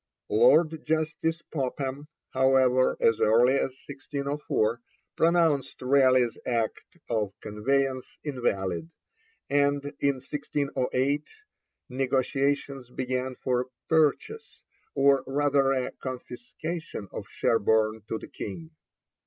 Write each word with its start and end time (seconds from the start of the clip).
Lord 0.31 0.83
Justice 0.83 1.43
Popham, 1.43 2.07
however, 2.31 2.97
as 2.99 3.21
early 3.21 3.53
as 3.53 3.77
1604, 3.87 4.81
pronounced 5.15 5.79
Raleigh's 5.79 6.39
act 6.43 6.81
of 7.07 7.33
conveyance 7.39 8.17
invalid, 8.23 8.89
and 9.47 9.83
in 9.99 10.15
1608 10.15 11.29
negotiations 11.89 12.89
began 12.89 13.35
for 13.43 13.61
a 13.61 13.65
'purchase,' 13.89 14.63
or 14.95 15.23
rather 15.27 15.71
a 15.71 15.91
confiscation 16.01 17.07
of 17.11 17.27
Sherborne 17.29 18.01
to 18.07 18.17
the 18.17 18.27
King. 18.27 18.71